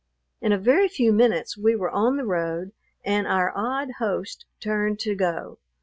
In 0.41 0.51
a 0.51 0.57
very 0.57 0.87
few 0.87 1.13
minutes 1.13 1.55
we 1.55 1.75
were 1.75 1.91
on 1.91 2.17
the 2.17 2.25
road, 2.25 2.71
and 3.05 3.27
our 3.27 3.53
odd 3.55 3.89
host 3.99 4.45
turned 4.59 4.97
to 5.01 5.13
go. 5.13 5.59